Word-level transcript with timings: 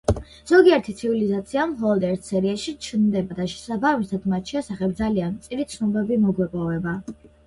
ზოგიერთი 0.51 0.93
ცივილიზაცია 0.99 1.65
მხოლოდ 1.73 2.05
ერთ 2.07 2.23
სერიაში 2.29 2.73
ჩნდება 2.85 3.37
და, 3.39 3.45
შესაბამისად, 3.51 4.25
მათ 4.33 4.53
შესახებ 4.55 4.95
ძალიან 5.03 5.35
მწირი 5.37 5.67
ცნობები 5.75 6.19
მოგვეპოვება. 6.25 6.95